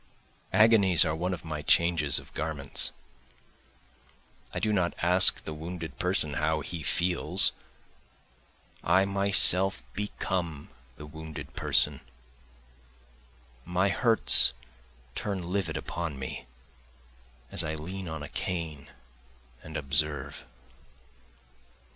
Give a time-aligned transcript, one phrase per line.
[0.51, 2.91] Agonies are one of my changes of garments,
[4.51, 7.51] I do not ask the wounded person how he feels,
[8.83, 12.01] I myself become the wounded person,
[13.63, 14.53] My hurts
[15.13, 16.47] turn livid upon me
[17.51, 18.89] as I lean on a cane
[19.61, 20.47] and observe.